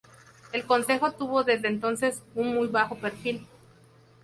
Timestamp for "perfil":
2.95-3.45